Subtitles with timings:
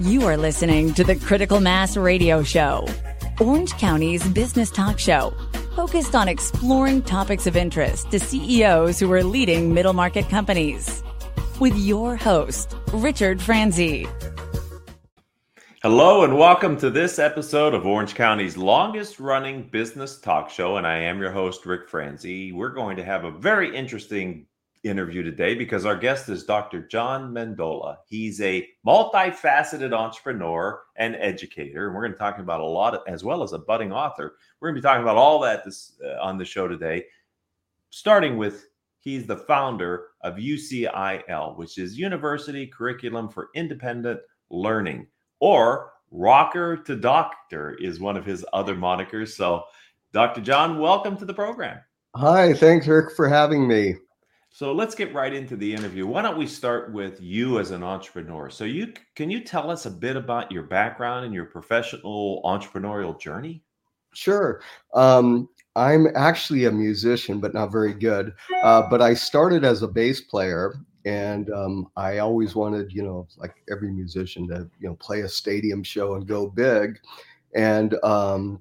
[0.00, 2.86] You are listening to the Critical Mass Radio Show,
[3.40, 5.34] Orange County's business talk show,
[5.74, 11.02] focused on exploring topics of interest to CEOs who are leading middle market companies.
[11.58, 14.06] With your host, Richard Franzi.
[15.82, 20.76] Hello, and welcome to this episode of Orange County's longest running business talk show.
[20.76, 22.52] And I am your host, Rick Franzi.
[22.52, 24.46] We're going to have a very interesting
[24.84, 26.86] interview today because our guest is Dr.
[26.86, 27.96] John Mendola.
[28.06, 31.86] He's a multifaceted entrepreneur and educator.
[31.86, 34.36] And we're going to talk about a lot, of, as well as a budding author.
[34.60, 37.04] We're going to be talking about all that this, uh, on the show today,
[37.90, 38.66] starting with
[39.00, 45.06] he's the founder of UCIL, which is University Curriculum for Independent Learning
[45.40, 49.28] or Rocker to Doctor is one of his other monikers.
[49.28, 49.64] So,
[50.12, 50.40] Dr.
[50.40, 51.80] John, welcome to the program.
[52.16, 53.96] Hi, thanks, Rick, for having me.
[54.50, 56.06] So let's get right into the interview.
[56.06, 58.50] Why don't we start with you as an entrepreneur?
[58.50, 63.18] So you can you tell us a bit about your background and your professional entrepreneurial
[63.18, 63.62] journey?
[64.14, 64.60] Sure.
[64.94, 68.34] Um, I'm actually a musician, but not very good.
[68.64, 70.74] Uh, but I started as a bass player,
[71.04, 75.28] and um, I always wanted, you know, like every musician, to you know play a
[75.28, 76.98] stadium show and go big.
[77.54, 78.60] And um,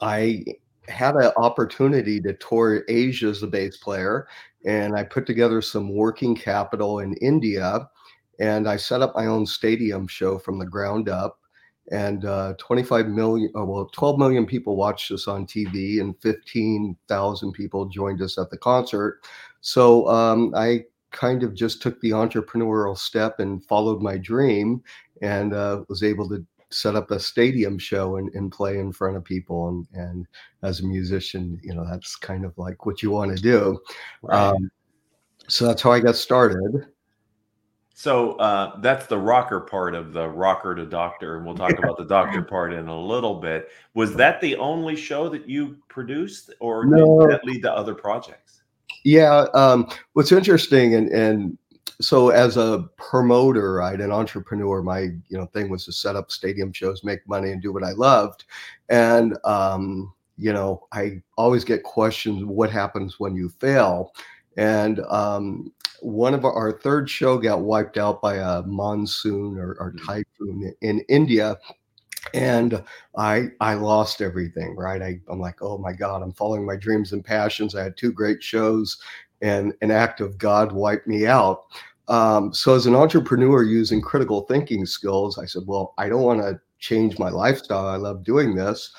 [0.00, 0.44] I
[0.88, 4.26] had an opportunity to tour Asia as a bass player,
[4.64, 7.88] and I put together some working capital in India,
[8.40, 11.38] and I set up my own stadium show from the ground up.
[11.90, 17.52] And uh, 25 million, oh, well, 12 million people watched us on TV, and 15,000
[17.52, 19.20] people joined us at the concert.
[19.62, 24.82] So um, I kind of just took the entrepreneurial step and followed my dream,
[25.22, 29.16] and uh, was able to set up a stadium show and, and play in front
[29.16, 30.26] of people and and
[30.62, 33.78] as a musician you know that's kind of like what you want to do.
[34.22, 34.48] Right.
[34.48, 34.70] um,
[35.48, 36.86] so that's how i got started.
[37.94, 41.96] So uh, that's the rocker part of the rocker to doctor and we'll talk about
[41.96, 43.70] the doctor part in a little bit.
[43.94, 47.20] Was that the only show that you produced or no.
[47.22, 48.62] did that lead to other projects?
[49.04, 51.58] Yeah um, what's interesting and and
[52.00, 56.30] so as a promoter right an entrepreneur my you know thing was to set up
[56.30, 58.44] stadium shows make money and do what i loved.
[58.88, 64.12] And um you know i always get questions what happens when you fail?
[64.56, 69.76] And um one of our, our third show got wiped out by a monsoon or,
[69.80, 70.06] or mm.
[70.06, 71.58] typhoon in india.
[72.32, 72.80] And
[73.16, 75.02] i i lost everything right?
[75.02, 77.74] I, i'm like oh my god i'm following my dreams and passions.
[77.74, 78.98] I had two great shows
[79.42, 81.64] and an act of God wiped me out.
[82.08, 86.40] Um, so, as an entrepreneur using critical thinking skills, I said, Well, I don't want
[86.40, 87.86] to change my lifestyle.
[87.86, 88.92] I love doing this,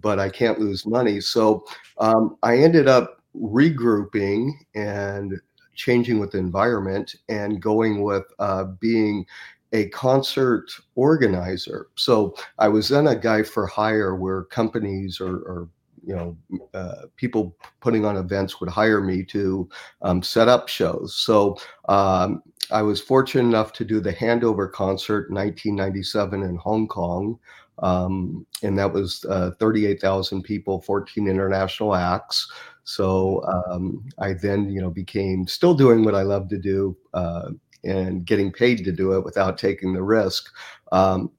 [0.00, 1.20] but I can't lose money.
[1.20, 1.64] So,
[1.98, 5.34] um, I ended up regrouping and
[5.74, 9.26] changing with the environment and going with uh, being
[9.72, 11.88] a concert organizer.
[11.96, 15.68] So I was then a guy for hire where companies or, or
[16.06, 16.36] you know,
[16.72, 19.68] uh, people putting on events would hire me to
[20.02, 21.16] um, set up shows.
[21.16, 21.58] So
[21.88, 27.38] um, I was fortunate enough to do the handover concert in 1997 in Hong Kong.
[27.80, 32.50] Um, and that was uh, 38,000 people, 14 international acts.
[32.84, 37.50] So um, I then, you know, became still doing what I love to do uh,
[37.84, 40.52] and getting paid to do it without taking the risk.
[40.92, 41.32] Um,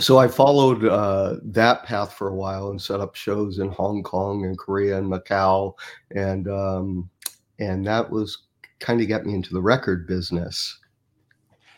[0.00, 4.02] so I followed uh, that path for a while and set up shows in Hong
[4.02, 5.74] Kong and Korea and Macau,
[6.14, 7.10] and um,
[7.58, 8.44] and that was
[8.78, 10.78] kind of got me into the record business.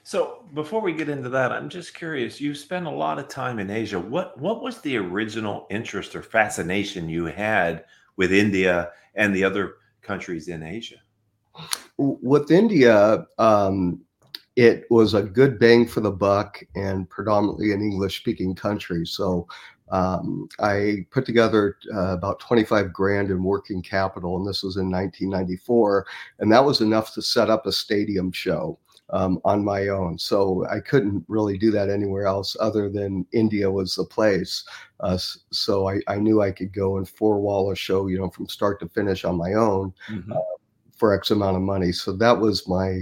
[0.02, 2.40] So before we get into that, I'm just curious.
[2.40, 4.00] You spent a lot of time in Asia.
[4.00, 7.84] What what was the original interest or fascination you had
[8.16, 10.96] with India and the other countries in Asia?
[11.98, 14.00] With India, um,
[14.58, 19.06] it was a good bang for the buck and predominantly an English speaking country.
[19.06, 19.46] So
[19.92, 24.90] um, I put together uh, about 25 grand in working capital, and this was in
[24.90, 26.06] 1994.
[26.40, 28.78] And that was enough to set up a stadium show.
[29.10, 30.18] Um, on my own.
[30.18, 34.64] So I couldn't really do that anywhere else other than India was the place.
[35.00, 35.16] Uh,
[35.50, 38.50] so I, I, knew I could go and four wall a show, you know, from
[38.50, 40.30] start to finish on my own mm-hmm.
[40.30, 40.56] uh,
[40.94, 41.90] for X amount of money.
[41.90, 43.00] So that was my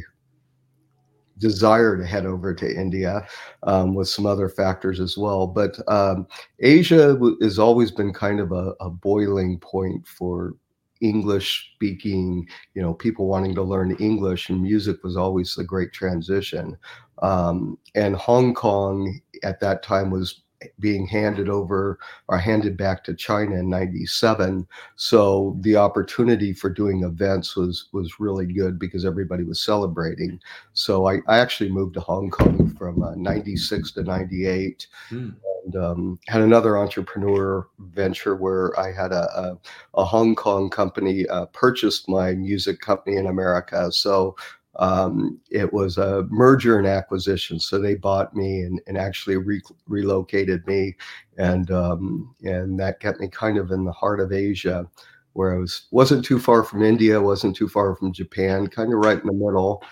[1.39, 3.27] desire to head over to India
[3.65, 5.47] um, with some other factors as well.
[5.47, 6.27] But um,
[6.61, 10.55] Asia has always been kind of a, a boiling point for
[11.01, 15.93] English speaking, you know, people wanting to learn English, and music was always a great
[15.93, 16.77] transition.
[17.23, 20.43] Um, and Hong Kong at that time was
[20.81, 21.99] being handed over
[22.29, 24.67] or handed back to China in 97
[24.97, 30.41] so the opportunity for doing events was was really good because everybody was celebrating.
[30.73, 35.35] So I, I actually moved to Hong Kong from uh, 96 to 98 mm.
[35.65, 39.59] and um, had another entrepreneur venture where I had a, a,
[39.95, 43.91] a Hong Kong company uh, purchased my music company in America.
[43.93, 44.37] So
[44.79, 47.59] um, it was a merger and acquisition.
[47.59, 50.97] So they bought me and, and actually re- relocated me,
[51.39, 54.87] and um, and that kept me kind of in the heart of Asia,
[55.33, 59.01] where I was wasn't too far from India, wasn't too far from Japan, kind of
[59.01, 59.83] right in the middle,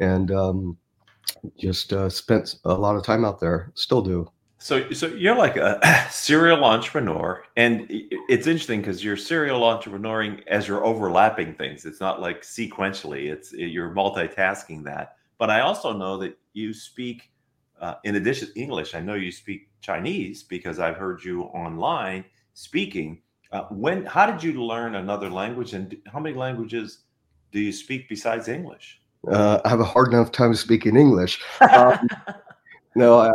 [0.00, 0.76] and um,
[1.58, 3.70] just uh, spent a lot of time out there.
[3.74, 4.30] Still do.
[4.62, 10.68] So, so you're like a serial entrepreneur, and it's interesting because you're serial entrepreneuring as
[10.68, 11.84] you're overlapping things.
[11.84, 15.16] It's not like sequentially; it's you're multitasking that.
[15.38, 17.32] But I also know that you speak,
[17.80, 22.24] uh, in addition to English, I know you speak Chinese because I've heard you online
[22.54, 23.20] speaking.
[23.50, 24.06] Uh, when?
[24.06, 27.00] How did you learn another language, and how many languages
[27.50, 29.00] do you speak besides English?
[29.26, 31.40] Uh, I have a hard enough time speaking English.
[31.60, 32.08] Um,
[32.95, 33.31] no, I,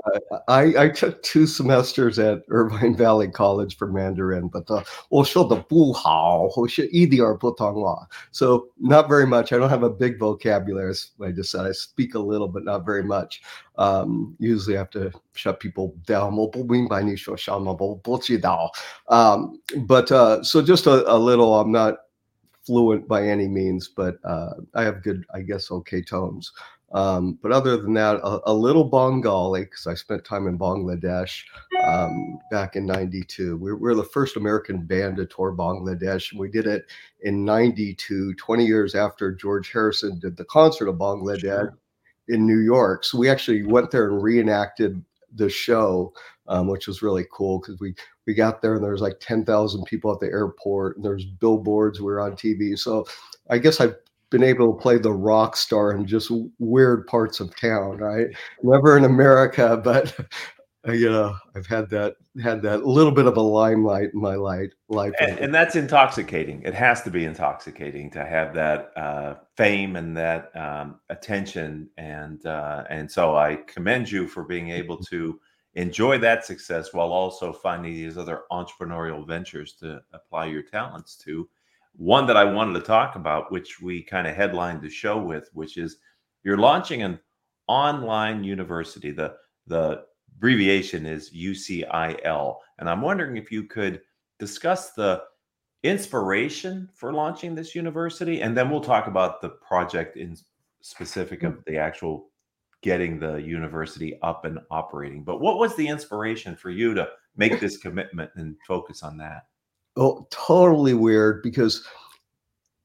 [0.49, 8.09] I, I took two semesters at Irvine Valley College for Mandarin, but uh, 我说的不好，我是一点不通话.
[8.33, 9.53] So not very much.
[9.55, 10.91] I don't have a big vocabulary.
[10.91, 13.41] As I just said, I speak a little, but not very much.
[13.77, 16.33] Um, usually I have to shut people down.
[19.09, 21.55] Um, but uh, so just a, a little.
[21.61, 21.99] I'm not
[22.65, 26.53] fluent by any means, but uh, I have good, I guess, okay tones.
[26.94, 31.44] Um, but other than that, a, a little Bengali because I spent time in Bangladesh
[31.84, 33.58] um, back in '92.
[33.58, 36.86] We we're the first American band to tour Bangladesh, and we did it
[37.22, 41.78] in '92, 20 years after George Harrison did the concert of Bangladesh sure.
[42.30, 43.04] in New York.
[43.04, 45.04] So we actually went there and reenacted
[45.36, 46.14] the show,
[46.48, 47.96] um, which was really cool because we
[48.26, 52.00] we got there and there was like 10,000 people at the airport, and there's billboards.
[52.00, 53.06] We were on TV, so
[53.50, 53.96] I guess I've
[54.30, 58.28] been able to play the rock star in just weird parts of town, right?
[58.64, 60.14] Never in America, but
[60.88, 64.36] uh, you know, I've had that had that little bit of a limelight in my
[64.36, 64.72] life.
[64.90, 65.14] life.
[65.20, 66.62] And, and that's intoxicating.
[66.64, 71.90] It has to be intoxicating to have that uh, fame and that um, attention.
[71.98, 75.40] And uh, and so I commend you for being able to
[75.74, 81.48] enjoy that success while also finding these other entrepreneurial ventures to apply your talents to
[81.98, 85.50] one that I wanted to talk about, which we kind of headlined the show with,
[85.54, 85.98] which is
[86.44, 87.20] you're launching an
[87.68, 89.12] online university.
[89.12, 89.36] The
[89.66, 90.04] the
[90.38, 94.02] abbreviation is UCIL, and I'm wondering if you could
[94.40, 95.24] discuss the
[95.84, 100.38] inspiration for launching this university, and then we'll talk about the project in
[100.82, 101.66] specific of mm.
[101.66, 102.30] the actual
[102.84, 105.24] getting the university up and operating.
[105.24, 109.48] But what was the inspiration for you to make this commitment and focus on that?
[109.98, 111.86] Oh, totally weird because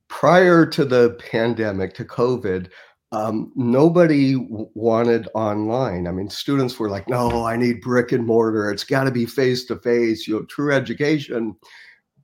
[0.08, 2.68] prior to the pandemic, to COVID,
[3.12, 4.36] um, nobody
[4.74, 6.06] wanted online.
[6.06, 8.70] I mean, students were like, "No, I need brick and mortar.
[8.70, 10.26] It's got to be face to face.
[10.26, 11.54] You know, true education."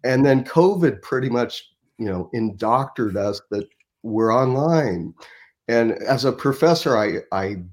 [0.04, 1.62] And then COVID pretty much,
[1.98, 3.68] you know, indoctored us that
[4.02, 5.14] we're online.
[5.66, 7.64] And as a professor, I I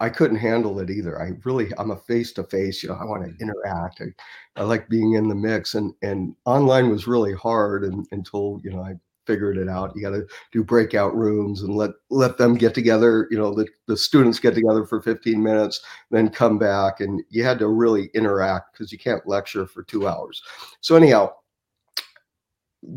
[0.00, 1.20] I couldn't handle it either.
[1.20, 2.82] I really, I'm a face to face.
[2.82, 3.40] You know, I want to mm.
[3.40, 4.00] interact.
[4.00, 8.60] I, I like being in the mix, and and online was really hard and, until
[8.64, 8.94] you know I
[9.26, 9.92] figured it out.
[9.94, 13.28] You got to do breakout rooms and let let them get together.
[13.30, 17.44] You know, the the students get together for 15 minutes, then come back, and you
[17.44, 20.42] had to really interact because you can't lecture for two hours.
[20.80, 21.32] So anyhow,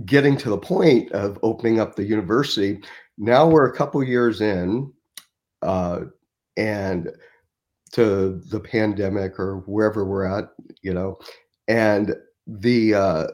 [0.06, 2.82] getting to the point of opening up the university,
[3.18, 4.92] now we're a couple years in.
[5.62, 6.06] Uh,
[6.58, 7.10] and
[7.94, 10.46] to the pandemic or wherever we're at,
[10.82, 11.18] you know,
[11.68, 12.16] and
[12.48, 13.28] the uh,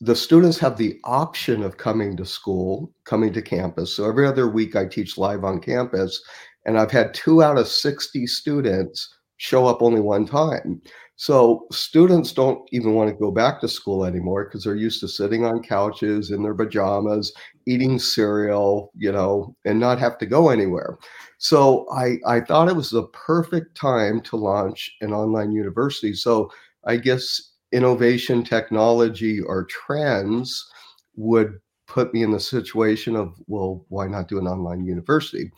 [0.00, 3.94] the students have the option of coming to school, coming to campus.
[3.94, 6.22] So every other week I teach live on campus,
[6.64, 10.80] and I've had two out of 60 students show up only one time.
[11.16, 15.08] So students don't even want to go back to school anymore because they're used to
[15.08, 17.32] sitting on couches in their pajamas,
[17.66, 20.98] eating cereal, you know, and not have to go anywhere.
[21.38, 26.14] So I, I thought it was the perfect time to launch an online university.
[26.14, 26.50] So
[26.84, 30.68] I guess innovation, technology, or trends
[31.16, 35.52] would put me in the situation of, well, why not do an online university?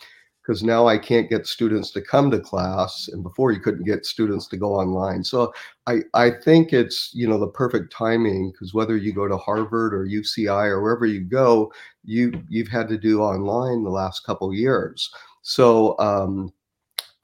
[0.46, 4.06] Because now I can't get students to come to class, and before you couldn't get
[4.06, 5.24] students to go online.
[5.24, 5.52] So
[5.86, 9.92] I I think it's you know the perfect timing because whether you go to Harvard
[9.92, 11.72] or UCI or wherever you go,
[12.04, 15.10] you you've had to do online the last couple years.
[15.42, 16.52] So um,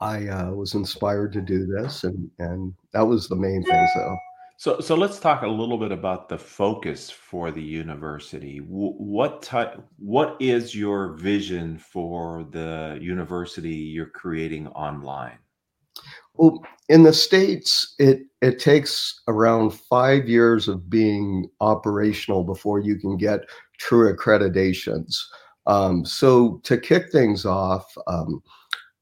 [0.01, 3.87] I uh, was inspired to do this, and and that was the main thing.
[3.95, 4.17] So
[4.63, 8.59] So, so let's talk a little bit about the focus for the university.
[8.59, 15.39] Wh- What type, what is your vision for the university you're creating online?
[16.35, 22.95] Well, in the States, it it takes around five years of being operational before you
[22.97, 23.41] can get
[23.79, 25.17] true accreditations.
[25.67, 28.41] Um, so to kick things off, um,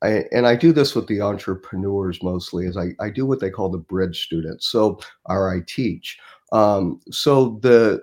[0.03, 3.49] I, and I do this with the entrepreneurs mostly, is I, I do what they
[3.49, 4.67] call the bridge students.
[4.67, 6.17] So, or I teach.
[6.51, 8.01] Um, so the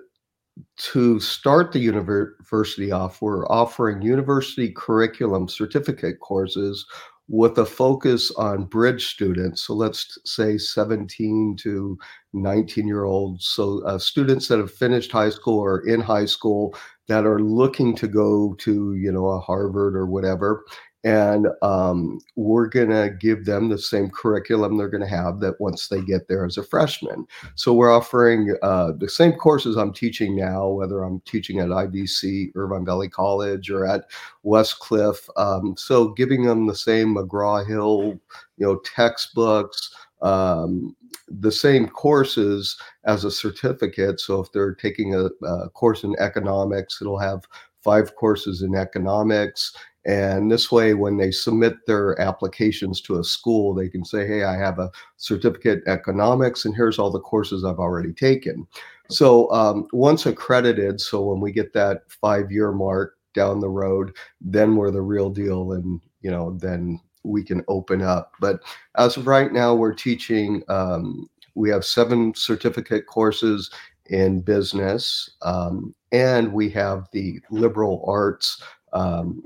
[0.77, 6.85] to start the university off, we're offering university curriculum certificate courses
[7.29, 9.61] with a focus on bridge students.
[9.61, 11.97] So let's say 17 to
[12.33, 13.47] 19 year olds.
[13.47, 16.75] So uh, students that have finished high school or in high school
[17.07, 20.65] that are looking to go to, you know, a Harvard or whatever
[21.03, 25.59] and um, we're going to give them the same curriculum they're going to have that
[25.59, 27.25] once they get there as a freshman.
[27.55, 32.51] So we're offering uh, the same courses i'm teaching now whether i'm teaching at ivc
[32.55, 34.05] irvine valley college or at
[34.45, 38.19] westcliff um, so giving them the same mcgraw-hill
[38.57, 40.95] you know textbooks um,
[41.29, 44.19] the same courses as a certificate.
[44.19, 47.45] So if they're taking a, a course in economics it'll have
[47.81, 49.73] five courses in economics
[50.05, 54.43] and this way, when they submit their applications to a school, they can say, Hey,
[54.43, 58.65] I have a certificate economics, and here's all the courses I've already taken.
[59.09, 64.15] So um, once accredited, so when we get that five year mark down the road,
[64.39, 65.73] then we're the real deal.
[65.73, 68.33] And, you know, then we can open up.
[68.39, 68.61] But
[68.97, 73.69] as of right now, we're teaching, um, we have seven certificate courses
[74.05, 78.61] in business, um, and we have the liberal arts
[78.93, 79.43] um,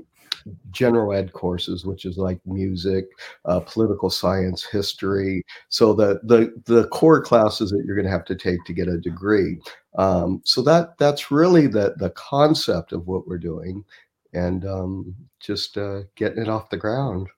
[0.70, 3.06] general ed courses, which is like music,
[3.44, 5.44] uh, political science, history.
[5.68, 8.88] So the the the core classes that you're going to have to take to get
[8.88, 9.58] a degree.
[9.98, 13.84] Um, so that that's really the the concept of what we're doing,
[14.32, 17.28] and um, just uh, getting it off the ground.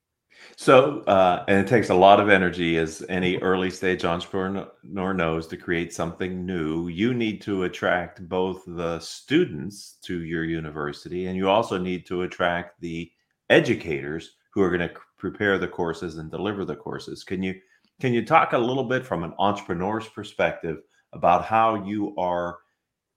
[0.57, 5.47] So, uh, and it takes a lot of energy, as any early stage entrepreneur knows,
[5.49, 6.89] to create something new.
[6.89, 12.23] You need to attract both the students to your university, and you also need to
[12.23, 13.11] attract the
[13.51, 17.23] educators who are going to prepare the courses and deliver the courses.
[17.23, 17.55] Can you
[18.01, 20.79] can you talk a little bit from an entrepreneur's perspective
[21.13, 22.59] about how you are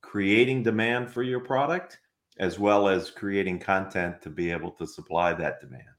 [0.02, 2.00] creating demand for your product,
[2.38, 5.99] as well as creating content to be able to supply that demand?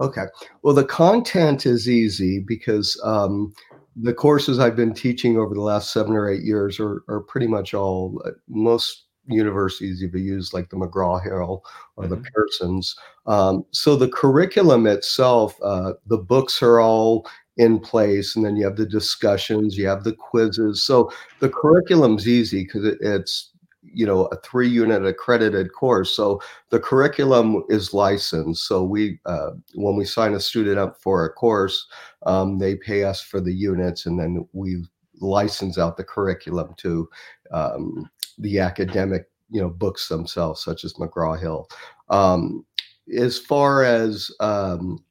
[0.00, 0.24] Okay.
[0.62, 3.52] Well, the content is easy because um,
[3.96, 7.46] the courses I've been teaching over the last seven or eight years are, are pretty
[7.46, 11.62] much all, uh, most universities have used like the McGraw-Hill
[11.96, 12.14] or mm-hmm.
[12.14, 12.96] the Pearsons.
[13.26, 17.28] Um, so the curriculum itself, uh, the books are all
[17.58, 20.82] in place, and then you have the discussions, you have the quizzes.
[20.82, 23.50] So the curriculum's easy because it, it's
[23.82, 26.14] you know a three unit accredited course.
[26.14, 28.66] So the curriculum is licensed.
[28.66, 31.86] So we uh, when we sign a student up for a course
[32.26, 34.84] um, they pay us for the units and then we
[35.20, 37.08] license out the curriculum to
[37.52, 41.68] um, the academic you know books themselves such as mcgraw-hill.
[42.08, 42.64] Um,
[43.16, 45.02] as far as um,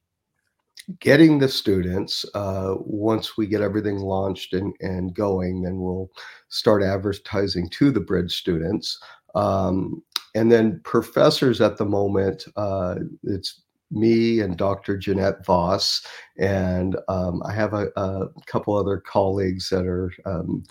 [0.98, 6.10] getting the students uh, once we get everything launched and, and going then we'll
[6.48, 8.98] start advertising to the bridge students.
[9.34, 10.02] Um,
[10.34, 16.06] and then professors at the moment uh, it's me and dr jeannette vos
[16.38, 20.62] and um, i have a, a, couple other colleagues that are um,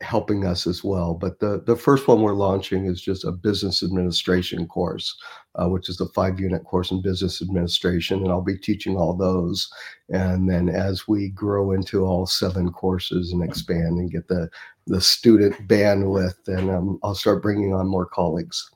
[0.00, 1.14] helping us as well.
[1.14, 5.16] But the, the first one we're launching is just a business administration course,
[5.54, 8.20] uh, which is a five unit course in business administration.
[8.20, 9.68] And I'll be teaching all those.
[10.10, 14.48] And then as we grow into all seven courses and expand and get the,
[14.86, 18.70] the student bandwidth, then um, I'll start bringing on more colleagues.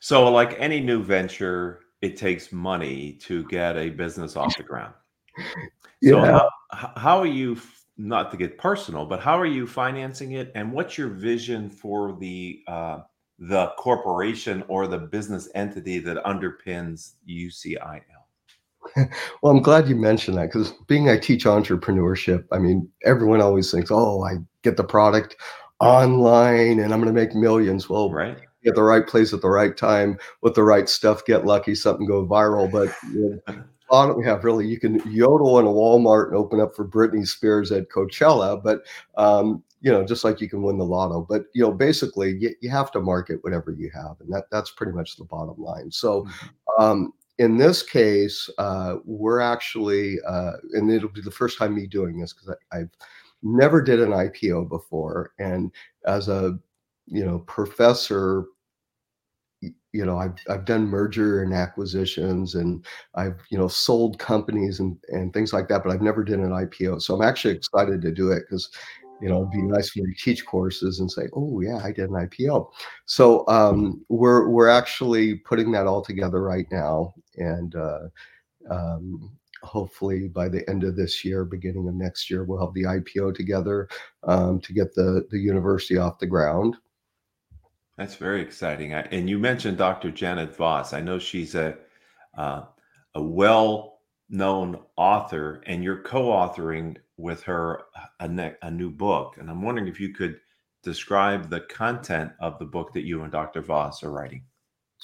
[0.00, 4.94] So, like any new venture, it takes money to get a business off the ground.
[6.02, 6.48] So, yeah.
[6.70, 7.56] how, how are you
[7.96, 12.16] not to get personal, but how are you financing it, and what's your vision for
[12.18, 13.00] the uh,
[13.38, 18.00] the corporation or the business entity that underpins UCIL?
[19.42, 23.70] well, I'm glad you mentioned that because being I teach entrepreneurship, I mean, everyone always
[23.70, 25.36] thinks, "Oh, I get the product
[25.80, 28.38] online and I'm going to make millions." Well, right.
[28.66, 32.06] At the right place at the right time with the right stuff, get lucky, something
[32.06, 32.70] go viral.
[32.70, 36.74] But you know, we have really you can yodel in a Walmart and open up
[36.74, 38.82] for Britney Spears at Coachella, but
[39.16, 41.26] um, you know, just like you can win the lotto.
[41.28, 44.70] But you know, basically you, you have to market whatever you have, and that that's
[44.70, 45.90] pretty much the bottom line.
[45.90, 46.82] So mm-hmm.
[46.82, 51.86] um, in this case, uh, we're actually, uh, and it'll be the first time me
[51.86, 52.90] doing this because I've
[53.42, 55.70] never did an IPO before, and
[56.06, 56.58] as a
[57.06, 58.46] you know professor
[59.94, 62.84] you know I've I've done merger and acquisitions and
[63.14, 66.50] I've you know sold companies and and things like that, but I've never done an
[66.50, 67.00] IPO.
[67.00, 68.70] So I'm actually excited to do it because
[69.22, 71.92] you know it'd be nice for me to teach courses and say, oh yeah, I
[71.92, 72.70] did an IPO.
[73.06, 78.08] So um, we're we're actually putting that all together right now, and uh,
[78.68, 79.30] um,
[79.62, 83.36] hopefully by the end of this year, beginning of next year, we'll have the IPO
[83.36, 83.88] together
[84.24, 86.76] um, to get the the university off the ground.
[87.96, 88.94] That's very exciting.
[88.94, 90.10] I, and you mentioned Dr.
[90.10, 90.92] Janet Vos.
[90.92, 91.76] I know she's a
[92.36, 92.64] uh,
[93.14, 97.82] a well-known author, and you're co-authoring with her
[98.18, 99.36] a, ne- a new book.
[99.38, 100.40] And I'm wondering if you could
[100.82, 103.62] describe the content of the book that you and Dr.
[103.62, 104.42] Vos are writing.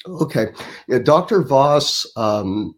[0.08, 0.48] Okay,
[0.88, 1.42] yeah, Dr.
[1.42, 2.10] Vos.
[2.16, 2.74] Um,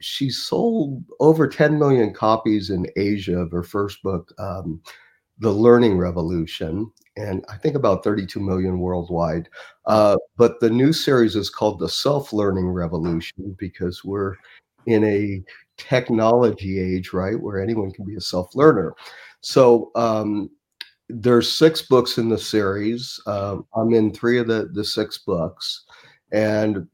[0.00, 4.80] she sold over 10 million copies in Asia of her first book, um,
[5.38, 9.48] The Learning Revolution and I think about 32 million worldwide.
[9.86, 14.34] Uh, but the new series is called The Self Learning Revolution because we're
[14.86, 15.42] in a
[15.76, 18.94] technology age, right, where anyone can be a self learner.
[19.40, 20.50] So um,
[21.08, 23.20] there's six books in the series.
[23.26, 25.84] Uh, I'm in three of the, the six books.
[26.32, 26.86] And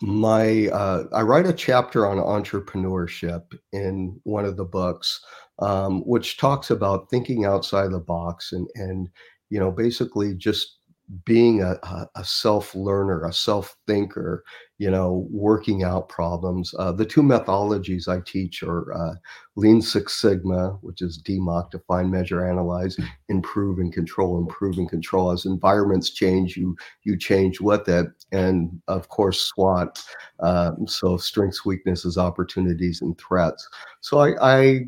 [0.00, 5.24] my uh, I write a chapter on entrepreneurship in one of the books,
[5.60, 9.08] um, which talks about thinking outside the box and and
[9.50, 10.78] you know, basically just
[11.24, 11.78] being a,
[12.16, 14.44] a self learner, a self thinker,
[14.76, 16.74] you know, working out problems.
[16.78, 19.14] Uh, the two methodologies I teach are uh,
[19.56, 22.96] Lean Six Sigma, which is DMAIC, define, measure, analyze,
[23.28, 25.30] improve and control, improve and control.
[25.30, 30.04] As environments change, you you change with it, and of course SWOT.
[30.40, 33.66] Uh, so strengths, weaknesses, opportunities, and threats.
[34.00, 34.80] So I, I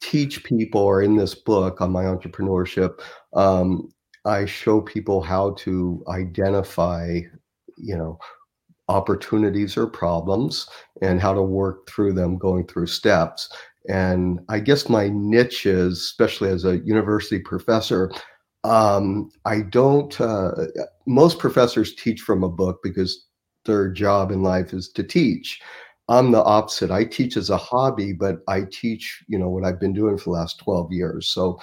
[0.00, 3.00] teach people or in this book on my entrepreneurship
[3.34, 3.88] um,
[4.24, 7.20] i show people how to identify
[7.76, 8.18] you know
[8.88, 10.68] opportunities or problems
[11.02, 13.50] and how to work through them going through steps.
[13.88, 18.10] And i guess my niche is especially as a university professor
[18.64, 20.50] um, i don't uh,
[21.06, 23.26] most professors teach from a book because
[23.64, 25.60] their job in life is to teach
[26.08, 26.90] I'm the opposite.
[26.90, 30.24] I teach as a hobby, but I teach, you know, what I've been doing for
[30.24, 31.30] the last 12 years.
[31.30, 31.58] So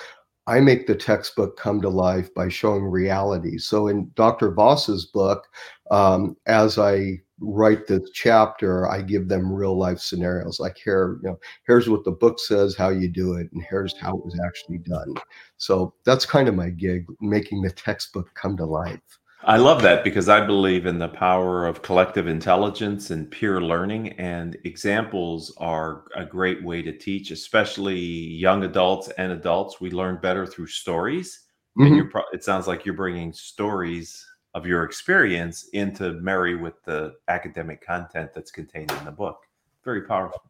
[0.48, 3.58] I make the textbook come to life by showing reality.
[3.58, 4.52] So in Dr.
[4.52, 5.48] Vos's book,
[5.92, 10.60] um, as I write this chapter, I give them real life scenarios.
[10.60, 13.98] Like here, you know, here's what the book says, how you do it, and here's
[13.98, 15.14] how it was actually done.
[15.58, 19.00] So that's kind of my gig, making the textbook come to life.
[19.46, 24.14] I love that because I believe in the power of collective intelligence and peer learning,
[24.14, 29.82] and examples are a great way to teach, especially young adults and adults.
[29.82, 31.42] We learn better through stories,
[31.78, 31.88] mm-hmm.
[31.88, 32.10] and you're.
[32.10, 37.86] Pro- it sounds like you're bringing stories of your experience into marry with the academic
[37.86, 39.40] content that's contained in the book.
[39.84, 40.42] Very powerful.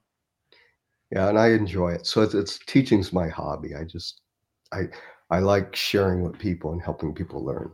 [1.12, 2.06] Yeah, and I enjoy it.
[2.06, 3.76] So it's, it's teaching's my hobby.
[3.76, 4.22] I just,
[4.72, 4.90] I,
[5.30, 7.72] I like sharing with people and helping people learn.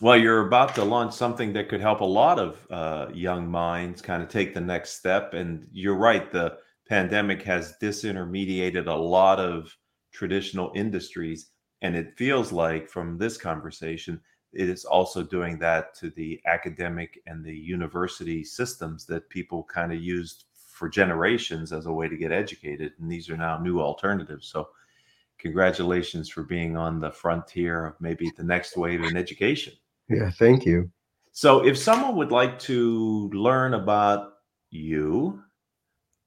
[0.00, 4.02] Well, you're about to launch something that could help a lot of uh, young minds
[4.02, 5.32] kind of take the next step.
[5.32, 9.76] And you're right, the pandemic has disintermediated a lot of
[10.12, 11.50] traditional industries.
[11.82, 14.20] And it feels like from this conversation,
[14.52, 19.92] it is also doing that to the academic and the university systems that people kind
[19.92, 22.92] of used for generations as a way to get educated.
[22.98, 24.48] And these are now new alternatives.
[24.48, 24.68] So,
[25.38, 29.74] congratulations for being on the frontier of maybe the next wave in education.
[30.12, 30.90] Yeah, thank you.
[31.32, 34.34] So, if someone would like to learn about
[34.70, 35.42] you,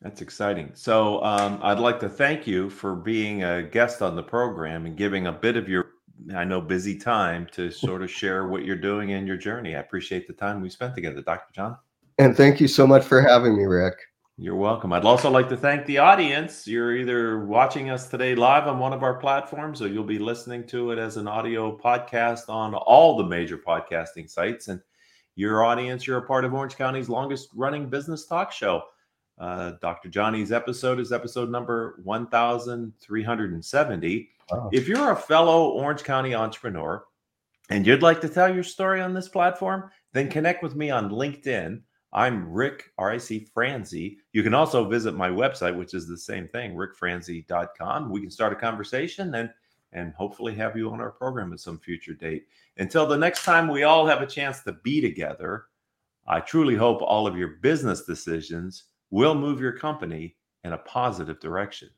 [0.01, 0.71] that's exciting.
[0.73, 4.97] So um, I'd like to thank you for being a guest on the program and
[4.97, 5.91] giving a bit of your
[6.35, 9.77] I know busy time to sort of share what you're doing and your journey.
[9.77, 11.53] I appreciate the time we spent together, Dr.
[11.55, 11.77] John.
[12.19, 13.95] And thank you so much for having me, Rick.
[14.38, 14.95] You're welcome.
[14.95, 16.66] I'd also like to thank the audience.
[16.66, 20.66] You're either watching us today live on one of our platforms or you'll be listening
[20.68, 24.68] to it as an audio podcast on all the major podcasting sites.
[24.68, 24.81] And
[25.35, 28.85] your audience, you're a part of Orange County's longest running business talk show.
[29.38, 30.09] Uh, Dr.
[30.09, 34.31] Johnny's episode is episode number 1370.
[34.51, 34.71] Wow.
[34.73, 37.05] If you're a fellow Orange County entrepreneur
[37.68, 41.11] and you'd like to tell your story on this platform, then connect with me on
[41.11, 44.18] LinkedIn I'm Rick, R-I-C Franzi.
[44.33, 48.11] You can also visit my website, which is the same thing, rickfranzi.com.
[48.11, 49.51] We can start a conversation and
[49.94, 52.46] and hopefully have you on our program at some future date.
[52.79, 55.66] Until the next time we all have a chance to be together,
[56.27, 61.40] I truly hope all of your business decisions will move your company in a positive
[61.40, 61.90] direction.